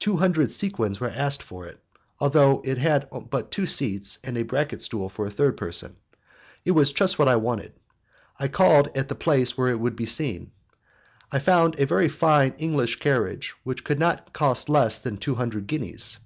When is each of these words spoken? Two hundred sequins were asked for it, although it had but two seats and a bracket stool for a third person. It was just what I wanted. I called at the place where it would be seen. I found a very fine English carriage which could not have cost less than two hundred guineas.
Two 0.00 0.16
hundred 0.16 0.50
sequins 0.50 0.98
were 0.98 1.08
asked 1.08 1.40
for 1.40 1.66
it, 1.66 1.78
although 2.18 2.62
it 2.64 2.78
had 2.78 3.06
but 3.30 3.52
two 3.52 3.64
seats 3.64 4.18
and 4.24 4.36
a 4.36 4.42
bracket 4.42 4.82
stool 4.82 5.08
for 5.08 5.24
a 5.24 5.30
third 5.30 5.56
person. 5.56 5.94
It 6.64 6.72
was 6.72 6.92
just 6.92 7.16
what 7.16 7.28
I 7.28 7.36
wanted. 7.36 7.72
I 8.40 8.48
called 8.48 8.90
at 8.98 9.06
the 9.06 9.14
place 9.14 9.56
where 9.56 9.68
it 9.68 9.78
would 9.78 9.94
be 9.94 10.04
seen. 10.06 10.50
I 11.30 11.38
found 11.38 11.78
a 11.78 11.86
very 11.86 12.08
fine 12.08 12.54
English 12.58 12.96
carriage 12.96 13.54
which 13.62 13.84
could 13.84 14.00
not 14.00 14.18
have 14.18 14.32
cost 14.32 14.68
less 14.68 14.98
than 14.98 15.16
two 15.16 15.36
hundred 15.36 15.68
guineas. 15.68 16.18